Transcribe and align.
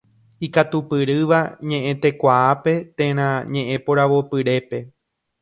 Ikatupyrýva 0.45 1.39
ñeʼẽtekuaápe 1.69 2.73
térã 2.95 3.27
ñeʼẽporavopyrépe. 3.53 4.77